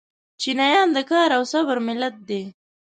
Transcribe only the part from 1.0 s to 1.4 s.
کار